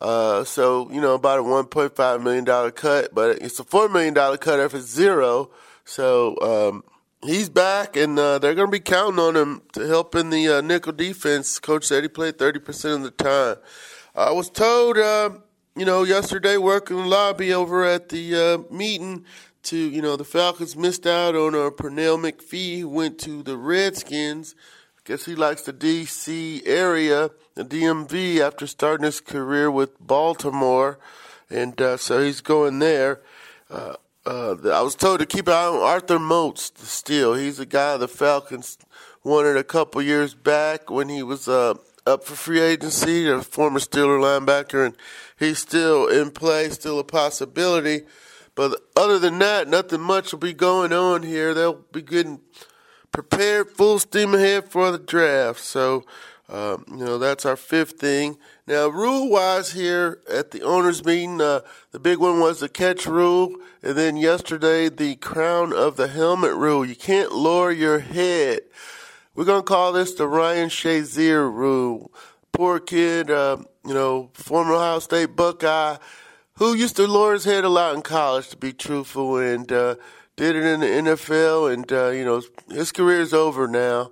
Uh, 0.00 0.44
so, 0.44 0.90
you 0.90 1.00
know, 1.00 1.14
about 1.14 1.38
a 1.38 1.42
$1.5 1.42 2.22
million 2.22 2.70
cut, 2.72 3.14
but 3.14 3.42
it's 3.42 3.60
a 3.60 3.64
$4 3.64 3.92
million 3.92 4.14
cut 4.14 4.60
if 4.60 4.74
it's 4.74 4.86
zero. 4.86 5.50
So, 5.84 6.36
um, 6.40 6.84
he's 7.24 7.48
back, 7.48 7.96
and 7.96 8.18
uh, 8.18 8.38
they're 8.38 8.54
going 8.54 8.68
to 8.68 8.72
be 8.72 8.80
counting 8.80 9.18
on 9.18 9.36
him 9.36 9.62
to 9.72 9.86
help 9.86 10.14
in 10.14 10.30
the 10.30 10.48
uh, 10.48 10.60
nickel 10.60 10.92
defense. 10.92 11.58
Coach 11.58 11.84
said 11.84 12.02
he 12.02 12.08
played 12.08 12.38
30% 12.38 12.96
of 12.96 13.02
the 13.02 13.10
time. 13.10 13.56
I 14.14 14.30
was 14.32 14.50
told, 14.50 14.98
uh, 14.98 15.30
you 15.76 15.84
know, 15.84 16.04
yesterday 16.04 16.56
working 16.56 16.96
the 16.96 17.06
lobby 17.06 17.52
over 17.52 17.84
at 17.84 18.10
the 18.10 18.36
uh, 18.36 18.74
meeting 18.74 19.24
to, 19.64 19.76
you 19.76 20.02
know, 20.02 20.16
the 20.16 20.24
Falcons 20.24 20.76
missed 20.76 21.06
out 21.06 21.34
on 21.34 21.54
uh, 21.54 21.70
Pernell 21.70 22.18
McPhee, 22.18 22.80
who 22.80 22.88
went 22.88 23.18
to 23.20 23.42
the 23.42 23.56
Redskins. 23.56 24.54
I 24.98 25.00
guess 25.04 25.24
he 25.24 25.34
likes 25.34 25.62
the 25.62 25.72
D.C. 25.72 26.62
area, 26.66 27.30
the 27.54 27.64
DMV, 27.64 28.40
after 28.40 28.66
starting 28.66 29.04
his 29.04 29.20
career 29.20 29.70
with 29.70 29.98
Baltimore. 29.98 30.98
And 31.50 31.80
uh, 31.80 31.96
so 31.96 32.22
he's 32.22 32.40
going 32.40 32.78
there. 32.78 33.20
Uh, 33.70 33.94
uh, 34.26 34.56
I 34.72 34.80
was 34.80 34.94
told 34.94 35.20
to 35.20 35.26
keep 35.26 35.48
an 35.48 35.54
eye 35.54 35.66
on 35.66 35.82
Arthur 35.82 36.18
Moats 36.18 36.72
still. 36.76 37.34
He's 37.34 37.58
a 37.58 37.66
guy 37.66 37.96
the 37.96 38.08
Falcons 38.08 38.78
wanted 39.22 39.56
a 39.56 39.64
couple 39.64 40.02
years 40.02 40.34
back 40.34 40.90
when 40.90 41.08
he 41.08 41.22
was 41.22 41.48
uh, 41.48 41.74
up 42.06 42.24
for 42.24 42.34
free 42.34 42.60
agency, 42.60 43.28
a 43.28 43.42
former 43.42 43.80
Steeler 43.80 44.20
linebacker, 44.20 44.86
and 44.86 44.96
he's 45.38 45.58
still 45.58 46.06
in 46.06 46.30
play, 46.30 46.68
still 46.70 46.98
a 46.98 47.04
possibility. 47.04 48.02
But 48.54 48.80
other 48.96 49.18
than 49.18 49.38
that, 49.40 49.68
nothing 49.68 50.00
much 50.00 50.32
will 50.32 50.38
be 50.38 50.52
going 50.52 50.92
on 50.92 51.22
here. 51.22 51.54
They'll 51.54 51.84
be 51.92 52.02
getting 52.02 52.40
prepared, 53.12 53.70
full 53.70 53.98
steam 53.98 54.34
ahead 54.34 54.70
for 54.70 54.90
the 54.90 54.98
draft. 54.98 55.60
So, 55.60 56.04
um, 56.48 56.84
you 56.90 57.04
know, 57.04 57.18
that's 57.18 57.46
our 57.46 57.56
fifth 57.56 57.98
thing. 57.98 58.36
Now, 58.66 58.88
rule 58.88 59.30
wise, 59.30 59.72
here 59.72 60.20
at 60.30 60.50
the 60.50 60.62
owners' 60.62 61.04
meeting, 61.04 61.40
uh, 61.40 61.60
the 61.92 61.98
big 61.98 62.18
one 62.18 62.38
was 62.38 62.60
the 62.60 62.68
catch 62.68 63.06
rule, 63.06 63.56
and 63.82 63.96
then 63.96 64.16
yesterday, 64.16 64.90
the 64.90 65.16
crown 65.16 65.72
of 65.72 65.96
the 65.96 66.08
helmet 66.08 66.54
rule. 66.54 66.84
You 66.84 66.96
can't 66.96 67.32
lower 67.32 67.70
your 67.70 67.98
head. 68.00 68.60
We're 69.34 69.46
going 69.46 69.62
to 69.62 69.66
call 69.66 69.92
this 69.92 70.14
the 70.14 70.28
Ryan 70.28 70.68
Shazier 70.68 71.50
rule. 71.50 72.12
Poor 72.52 72.78
kid, 72.78 73.30
uh, 73.30 73.56
you 73.84 73.94
know, 73.94 74.30
former 74.34 74.74
Ohio 74.74 74.98
State 74.98 75.34
Buckeye, 75.34 75.96
who 76.58 76.74
used 76.74 76.96
to 76.96 77.06
lower 77.06 77.32
his 77.32 77.44
head 77.44 77.64
a 77.64 77.68
lot 77.70 77.94
in 77.94 78.02
college, 78.02 78.50
to 78.50 78.56
be 78.56 78.72
truthful, 78.72 79.38
and 79.38 79.72
uh, 79.72 79.96
did 80.36 80.56
it 80.56 80.64
in 80.64 80.80
the 80.80 80.86
NFL, 80.86 81.72
and, 81.72 81.90
uh, 81.90 82.10
you 82.10 82.24
know, 82.24 82.42
his 82.70 82.92
career 82.92 83.20
is 83.20 83.32
over 83.32 83.66
now. 83.66 84.10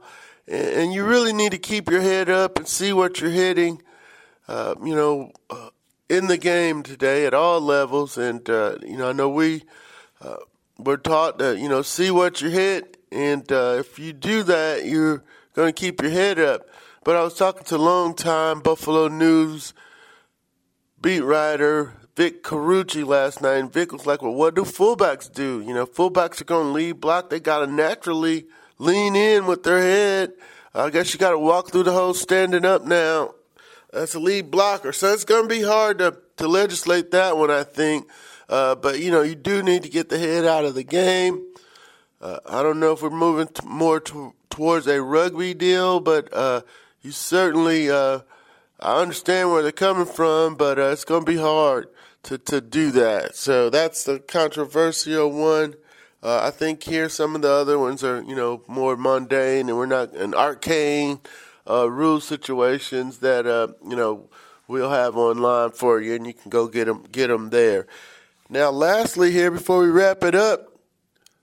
And, 0.49 0.93
you 0.93 1.05
really 1.05 1.33
need 1.33 1.53
to 1.53 1.59
keep 1.59 1.91
your 1.91 2.01
head 2.01 2.29
up 2.29 2.59
and 2.59 2.67
see 2.67 2.93
what 2.93 3.21
you're 3.21 3.31
hitting 3.31 3.83
uh, 4.49 4.75
you 4.85 4.95
know, 4.95 5.33
uh, 5.51 5.71
in 6.09 6.27
the 6.27 6.37
game 6.37 6.83
today 6.83 7.27
at 7.27 7.35
all 7.35 7.61
levels. 7.61 8.19
And, 8.19 8.49
uh, 8.51 8.77
you 8.83 8.97
know, 8.97 9.11
I 9.11 9.13
know 9.13 9.29
we 9.29 9.63
uh, 10.21 10.37
were 10.79 10.97
taught 10.97 11.39
to, 11.39 11.57
you 11.57 11.69
know, 11.69 11.83
see 11.83 12.11
what 12.11 12.41
you 12.41 12.51
hit. 12.51 12.97
And 13.11 13.51
uh, 13.51 13.77
if 13.79 13.99
you 13.99 14.13
do 14.13 14.43
that, 14.43 14.85
you're 14.85 15.23
going 15.55 15.73
to 15.73 15.81
keep 15.81 16.03
your 16.03 16.11
head 16.11 16.39
up. 16.39 16.69
But 17.05 17.17
I 17.17 17.23
was 17.23 17.35
talking 17.35 17.65
to 17.65 17.79
long-time 17.79 18.61
Buffalo 18.61 19.09
News 19.09 19.75
beat 21.01 21.21
writer 21.21 21.95
Vic 22.15 22.43
Carucci 22.43 23.07
last 23.07 23.41
night, 23.41 23.57
and 23.57 23.73
Vic 23.73 23.91
was 23.91 24.05
like, 24.05 24.21
well, 24.21 24.35
what 24.35 24.55
do 24.55 24.63
fullbacks 24.63 25.33
do? 25.33 25.63
You 25.67 25.73
know, 25.73 25.87
fullbacks 25.87 26.43
are 26.43 26.45
going 26.45 26.67
to 26.67 26.73
lead 26.73 27.01
block. 27.01 27.31
They 27.31 27.41
got 27.41 27.61
to 27.61 27.67
naturally 27.67 28.45
lean 28.79 29.17
in 29.17 29.47
with 29.47 29.63
their 29.63 29.81
head. 29.81 30.33
I 30.75 30.91
guess 30.91 31.13
you 31.13 31.21
got 31.21 31.31
to 31.31 31.39
walk 31.39 31.71
through 31.71 31.83
the 31.85 31.93
hole 31.93 32.15
standing 32.15 32.65
up 32.65 32.83
now 32.83 33.35
that's 33.93 34.15
a 34.15 34.19
lead 34.19 34.51
blocker. 34.51 34.93
So 34.93 35.13
it's 35.13 35.25
going 35.25 35.49
to 35.49 35.49
be 35.49 35.63
hard 35.63 35.99
to, 35.99 36.17
to 36.39 36.49
legislate 36.49 37.11
that 37.13 37.37
one, 37.37 37.51
I 37.51 37.63
think. 37.63 38.09
Uh, 38.49 38.75
but, 38.75 38.99
you 38.99 39.11
know, 39.11 39.23
you 39.23 39.35
do 39.35 39.63
need 39.63 39.83
to 39.83 39.89
get 39.89 40.09
the 40.09 40.19
head 40.19 40.45
out 40.45 40.65
of 40.65 40.75
the 40.75 40.83
game. 40.83 41.47
Uh, 42.21 42.39
I 42.47 42.63
don't 42.63 42.81
know 42.81 42.93
if 42.93 43.03
we're 43.03 43.11
moving 43.11 43.49
t- 43.49 43.67
more 43.67 44.01
t- 44.01 44.31
towards 44.51 44.87
a 44.87 45.03
rugby 45.03 45.55
deal, 45.55 46.01
but 46.01 46.33
uh, 46.33 46.63
you 47.03 47.11
certainly, 47.11 47.91
uh, 47.91 48.21
I 48.81 49.01
understand 49.01 49.51
where 49.51 49.63
they're 49.63 49.73
coming 49.73 50.07
from, 50.07 50.55
but 50.55 50.79
uh, 50.79 50.91
it's 50.91 51.05
going 51.05 51.25
to 51.25 51.31
be 51.31 51.39
hard 51.39 51.89
to, 52.25 52.39
to 52.39 52.61
do 52.61 52.91
that. 52.93 53.35
So 53.35 53.71
that's 53.71 54.05
the 54.05 54.21
controversial 54.21 55.31
one. 55.31 55.75
Uh, 56.23 56.41
I 56.45 56.51
think 56.51 56.85
here 56.85 57.09
some 57.09 57.35
of 57.35 57.43
the 57.43 57.51
other 57.51 57.79
ones 57.79 58.05
are, 58.05 58.23
you 58.23 58.37
know, 58.37 58.63
more 58.69 58.97
mundane 58.97 59.69
and 59.69 59.77
we're 59.77 59.87
not 59.87 60.13
an 60.13 60.35
arcane 60.35 61.21
uh, 61.69 61.91
rule 61.91 62.21
situations 62.21 63.19
that 63.19 63.47
uh, 63.47 63.69
you 63.89 63.97
know 63.97 64.29
we'll 64.69 64.91
have 64.91 65.17
online 65.17 65.71
for 65.71 66.01
you, 66.01 66.15
and 66.15 66.27
you 66.27 66.35
can 66.35 66.51
go 66.51 66.67
get 66.67 66.87
them 66.87 67.05
get 67.11 67.29
them 67.29 67.51
there. 67.51 67.87
Now, 68.49 68.71
lastly, 68.71 69.31
here 69.31 69.51
before 69.51 69.81
we 69.81 69.91
wrap 69.91 70.23
it 70.25 70.35
up, 70.35 70.79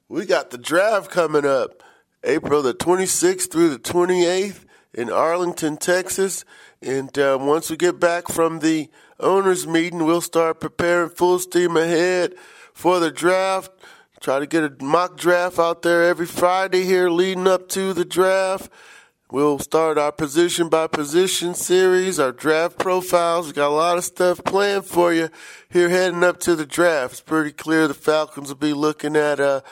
we 0.08 0.26
got 0.26 0.52
the 0.52 0.58
draft 0.58 1.10
coming 1.10 1.46
up, 1.46 1.82
April 2.24 2.62
the 2.62 2.74
26th 2.74 3.52
through 3.52 3.70
the 3.70 3.80
28th 3.80 4.66
in 4.94 5.10
Arlington, 5.10 5.78
Texas. 5.78 6.46
And 6.82 7.18
uh, 7.18 7.38
once 7.42 7.70
we 7.70 7.78
get 7.78 8.00
back 8.00 8.28
from 8.28 8.60
the 8.60 8.90
owners' 9.20 9.68
meeting, 9.68 10.06
we'll 10.06 10.22
start 10.22 10.60
preparing 10.60 11.10
full 11.10 11.40
steam 11.40 11.76
ahead 11.76 12.36
for 12.74 13.00
the 13.00 13.12
draft. 13.12 13.72
Try 14.20 14.40
to 14.40 14.48
get 14.48 14.66
a 14.66 14.84
mock 14.84 15.16
draft 15.16 15.60
out 15.60 15.82
there 15.82 16.04
every 16.04 16.26
Friday 16.26 16.84
here 16.84 17.10
leading 17.10 17.48
up 17.48 17.70
to 17.70 17.94
the 17.94 18.04
draft. 18.04 18.70
We'll 19.32 19.60
start 19.60 19.98
our 19.98 20.12
position 20.12 20.68
by 20.68 20.88
position 20.88 21.54
series, 21.54 22.20
our 22.20 22.34
draft 22.34 22.78
profiles. 22.78 23.48
We 23.48 23.54
got 23.54 23.70
a 23.70 23.74
lot 23.76 23.98
of 23.98 24.04
stuff 24.04 24.44
planned 24.44 24.84
for 24.84 25.14
you 25.14 25.30
here 25.70 25.88
heading 25.88 26.24
up 26.26 26.38
to 26.42 26.58
the 26.58 26.66
draft. 26.66 27.14
It's 27.14 27.22
pretty 27.22 27.54
clear 27.54 27.88
the 27.88 27.94
Falcons 27.94 28.50
will 28.50 28.58
be 28.58 28.74
looking 28.74 29.16
at 29.16 29.40
a, 29.40 29.64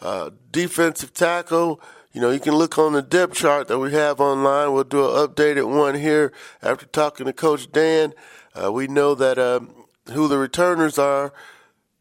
a 0.00 0.32
defensive 0.50 1.14
tackle. 1.14 1.80
You 2.12 2.20
know, 2.20 2.30
you 2.30 2.40
can 2.40 2.56
look 2.56 2.78
on 2.78 2.94
the 2.94 3.02
depth 3.02 3.34
chart 3.34 3.68
that 3.68 3.78
we 3.78 3.92
have 3.92 4.20
online. 4.20 4.72
We'll 4.72 4.82
do 4.82 5.04
an 5.04 5.28
updated 5.28 5.72
one 5.72 5.94
here 5.94 6.32
after 6.60 6.86
talking 6.86 7.26
to 7.26 7.32
Coach 7.32 7.70
Dan. 7.70 8.14
Uh, 8.52 8.72
we 8.72 8.88
know 8.88 9.14
that 9.14 9.38
uh, 9.38 9.60
who 10.12 10.26
the 10.26 10.38
returners 10.38 10.98
are. 10.98 11.32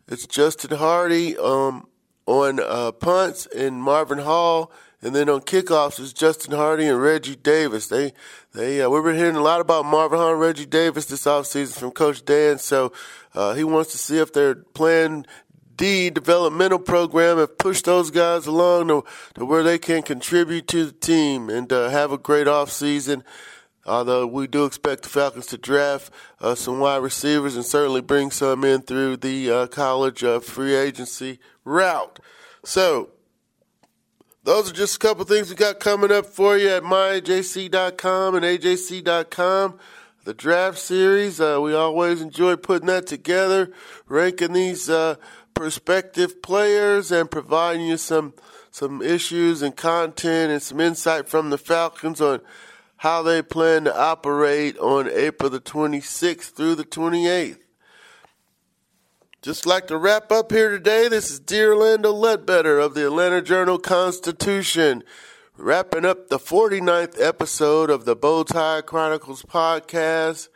It's 0.08 0.26
Justin 0.26 0.78
Hardy 0.78 1.38
um, 1.38 1.88
on 2.32 2.60
uh, 2.60 2.92
punts 2.94 3.46
and 3.48 3.84
Marvin 3.84 4.20
Hall 4.20 4.72
And 5.04 5.16
then 5.16 5.30
on 5.30 5.42
kickoffs 5.42 6.00
is 6.00 6.14
Justin 6.14 6.54
Hardy 6.54 6.86
and 6.86 7.02
Reggie 7.02 7.36
Davis. 7.36 7.88
They, 7.88 8.14
they, 8.54 8.82
uh, 8.82 8.90
we've 8.90 9.04
been 9.04 9.18
hearing 9.18 9.36
a 9.36 9.42
lot 9.42 9.60
about 9.60 9.84
Marvin 9.86 10.20
Hall 10.20 10.32
and 10.32 10.40
Reggie 10.40 10.68
Davis 10.68 11.08
this 11.08 11.26
offseason 11.26 11.78
from 11.78 11.92
Coach 11.92 12.24
Dan. 12.24 12.60
So, 12.60 12.94
uh, 13.34 13.54
he 13.54 13.64
wants 13.64 13.92
to 13.94 13.98
see 13.98 14.20
if 14.20 14.32
their 14.32 14.56
plan 14.56 15.26
D 15.76 16.12
developmental 16.12 16.78
program 16.78 17.40
have 17.40 17.58
pushed 17.58 17.86
those 17.86 18.12
guys 18.12 18.46
along 18.46 18.90
to, 18.90 19.04
to 19.34 19.46
where 19.46 19.64
they 19.64 19.80
can 19.80 20.04
contribute 20.04 20.68
to 20.68 20.86
the 20.86 20.92
team 20.92 21.50
and 21.50 21.74
uh, 21.74 21.90
have 21.90 22.12
a 22.12 22.18
great 22.20 22.46
offseason. 22.46 23.24
Although 23.86 24.28
we 24.28 24.48
do 24.48 24.66
expect 24.66 25.04
the 25.04 25.10
Falcons 25.10 25.48
to 25.48 25.58
draft 25.58 26.12
uh, 26.40 26.56
some 26.56 26.80
wide 26.80 26.98
receivers 26.98 27.56
and 27.56 27.66
certainly 27.66 28.02
bring 28.02 28.30
some 28.30 28.64
in 28.64 28.82
through 28.82 29.18
the 29.18 29.52
uh, 29.52 29.68
college 29.68 30.24
uh, 30.24 30.40
free 30.40 30.76
agency 30.76 31.40
route. 31.66 32.20
So, 32.64 33.10
those 34.44 34.70
are 34.70 34.74
just 34.74 34.96
a 34.96 35.00
couple 35.00 35.24
things 35.26 35.50
we 35.50 35.56
got 35.56 35.80
coming 35.80 36.12
up 36.12 36.26
for 36.26 36.58
you 36.58 36.70
at 36.70 36.84
myajc.com 36.84 38.36
and 38.36 38.46
ajc.com. 38.46 39.80
The 40.24 40.34
draft 40.36 40.78
series, 40.78 41.42
uh, 41.42 41.60
we 41.62 41.74
always 41.74 42.22
enjoy 42.22 42.56
putting 42.56 42.88
that 42.88 43.08
together, 43.08 43.72
ranking 44.08 44.54
these 44.54 44.88
uh, 44.88 45.16
prospective 45.56 46.44
players 46.44 47.12
and 47.12 47.30
providing 47.30 47.88
you 47.88 47.98
some 47.98 48.34
some 48.70 49.02
issues 49.02 49.62
and 49.62 49.76
content 49.76 50.52
and 50.52 50.62
some 50.62 50.80
insight 50.80 51.28
from 51.28 51.50
the 51.50 51.58
Falcons 51.58 52.22
on 52.22 52.40
how 53.02 53.24
they 53.24 53.42
plan 53.42 53.84
to 53.86 54.00
operate 54.00 54.78
on 54.78 55.10
April 55.10 55.50
the 55.50 55.60
26th 55.60 56.52
through 56.52 56.76
the 56.76 56.86
28th. 56.86 57.58
Just 59.42 59.66
like 59.66 59.88
to 59.88 59.98
wrap 59.98 60.32
up 60.32 60.52
here 60.52 60.70
today, 60.70 61.08
this 61.08 61.32
is 61.32 61.40
D. 61.40 61.64
Orlando 61.64 62.12
Ledbetter 62.12 62.78
of 62.78 62.94
the 62.94 63.08
Atlanta 63.08 63.42
Journal 63.42 63.80
Constitution, 63.80 65.04
wrapping 65.58 66.06
up 66.06 66.28
the 66.28 66.38
49th 66.38 67.20
episode 67.20 67.90
of 67.90 68.06
the 68.06 68.16
Bowtie 68.16 68.86
Chronicles 68.86 69.42
podcast. 69.42 70.50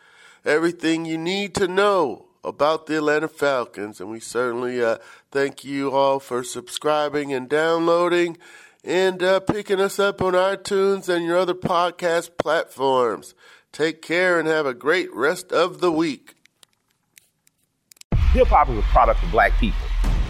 Everything 0.45 1.03
you 1.03 1.17
need 1.17 1.55
to 1.55 1.67
know 1.67 2.27
about 2.43 2.85
the 2.85 2.97
Atlanta 2.97 3.27
Falcons, 3.27 3.99
and 3.99 4.11
we 4.11 4.19
certainly 4.19 4.83
uh, 4.83 4.99
thank 5.31 5.63
you 5.63 5.89
all 5.89 6.19
for 6.19 6.43
subscribing 6.43 7.33
and 7.33 7.49
downloading 7.49 8.37
and 8.85 9.21
uh, 9.23 9.39
picking 9.39 9.79
us 9.79 9.99
up 9.99 10.21
on 10.21 10.33
iTunes 10.33 11.09
and 11.09 11.25
your 11.25 11.37
other 11.37 11.55
podcast 11.55 12.37
platforms. 12.37 13.33
Take 13.71 14.01
care 14.01 14.39
and 14.39 14.47
have 14.47 14.65
a 14.65 14.73
great 14.73 15.13
rest 15.13 15.51
of 15.51 15.81
the 15.81 15.91
week. 15.91 16.35
Hip 18.31 18.47
hop 18.47 18.69
is 18.69 18.77
a 18.77 18.81
product 18.83 19.23
of 19.23 19.31
black 19.31 19.53
people. 19.59 19.79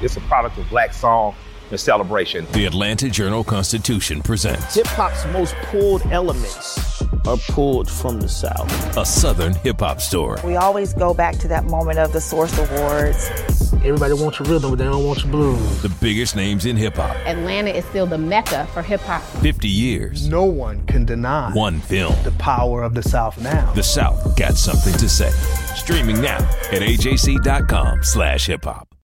It's 0.02 0.16
a 0.18 0.22
product 0.22 0.58
of 0.58 0.70
black 0.70 0.94
song 0.94 1.36
and 1.70 1.80
celebration. 1.80 2.48
The 2.54 2.66
Atlanta 2.66 3.10
Journal 3.10 3.44
Constitution 3.44 4.22
presents 4.22 4.76
Hip 4.76 4.88
hop's 4.88 5.26
most 5.28 5.56
pulled 5.64 6.04
elements 6.12 7.02
are 7.28 7.38
pulled 7.50 7.90
from 7.90 8.20
the 8.20 8.30
South. 8.30 8.98
a 8.98 9.06
Southern 9.06 9.54
hip 9.56 9.80
hop 9.80 10.00
story. 10.00 10.40
We 10.44 10.56
always 10.56 10.94
go 10.94 11.14
back 11.14 11.38
to 11.40 11.48
that 11.48 11.66
moment 11.66 12.00
of 12.00 12.14
the 12.14 12.22
Source 12.22 12.58
Awards. 12.58 13.65
Everybody 13.86 14.14
wants 14.14 14.40
your 14.40 14.48
rhythm, 14.50 14.72
but 14.72 14.78
they 14.80 14.86
don't 14.86 15.06
want 15.06 15.22
your 15.24 15.32
blues. 15.32 15.82
The 15.84 15.90
biggest 16.02 16.36
names 16.36 16.66
in 16.66 16.76
hip 16.76 16.96
hop. 16.96 17.16
Atlanta 17.28 17.70
is 17.70 17.86
still 17.86 18.08
the 18.08 18.18
mecca 18.18 18.68
for 18.74 18.82
hip 18.82 19.02
hop. 19.02 19.22
50 19.42 19.68
years. 19.70 20.28
No 20.28 20.44
one 20.44 20.84
can 20.88 21.06
deny 21.06 21.52
One 21.54 21.80
film. 21.82 22.16
the 22.24 22.32
power 22.32 22.82
of 22.82 22.96
the 22.96 23.04
South 23.04 23.40
now. 23.42 23.72
The 23.74 23.84
South 23.84 24.36
got 24.38 24.56
something 24.56 24.94
to 24.94 25.08
say. 25.08 25.30
Streaming 25.76 26.20
now 26.20 26.38
at 26.72 26.82
ajc.com 26.82 28.04
slash 28.04 28.48
hip 28.48 28.64
hop. 28.64 28.95